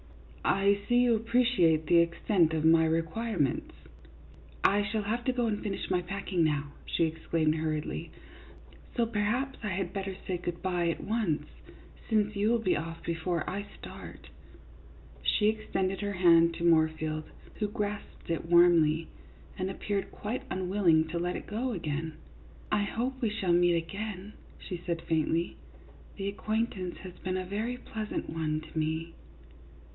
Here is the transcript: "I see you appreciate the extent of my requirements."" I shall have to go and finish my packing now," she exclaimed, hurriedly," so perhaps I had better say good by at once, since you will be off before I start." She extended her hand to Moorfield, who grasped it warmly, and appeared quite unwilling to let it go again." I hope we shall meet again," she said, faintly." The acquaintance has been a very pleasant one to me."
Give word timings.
"I 0.71 0.79
see 0.89 0.95
you 1.03 1.13
appreciate 1.15 1.85
the 1.85 1.99
extent 1.99 2.55
of 2.55 2.65
my 2.65 2.83
requirements."" 2.85 3.75
I 4.77 4.81
shall 4.83 5.03
have 5.03 5.23
to 5.25 5.31
go 5.31 5.45
and 5.45 5.61
finish 5.61 5.91
my 5.91 6.01
packing 6.01 6.43
now," 6.43 6.71
she 6.87 7.03
exclaimed, 7.05 7.53
hurriedly," 7.55 8.09
so 8.97 9.05
perhaps 9.05 9.59
I 9.61 9.67
had 9.67 9.93
better 9.93 10.15
say 10.25 10.37
good 10.39 10.63
by 10.63 10.89
at 10.89 11.03
once, 11.03 11.45
since 12.09 12.35
you 12.35 12.49
will 12.49 12.57
be 12.59 12.75
off 12.75 13.03
before 13.03 13.47
I 13.47 13.67
start." 13.77 14.29
She 15.21 15.49
extended 15.49 16.01
her 16.01 16.13
hand 16.13 16.55
to 16.55 16.63
Moorfield, 16.63 17.25
who 17.59 17.67
grasped 17.67 18.27
it 18.27 18.47
warmly, 18.47 19.07
and 19.59 19.69
appeared 19.69 20.11
quite 20.11 20.41
unwilling 20.49 21.07
to 21.09 21.19
let 21.19 21.35
it 21.35 21.45
go 21.45 21.73
again." 21.73 22.13
I 22.79 22.83
hope 22.83 23.21
we 23.21 23.29
shall 23.29 23.53
meet 23.53 23.75
again," 23.75 24.33
she 24.57 24.81
said, 24.83 25.03
faintly." 25.03 25.57
The 26.17 26.27
acquaintance 26.27 26.97
has 27.03 27.13
been 27.19 27.37
a 27.37 27.45
very 27.45 27.77
pleasant 27.77 28.31
one 28.31 28.61
to 28.61 28.77
me." 28.77 29.13